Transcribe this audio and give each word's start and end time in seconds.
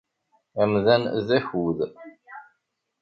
Amdan, 0.61 1.03
d 1.27 1.29
akud. 1.37 1.79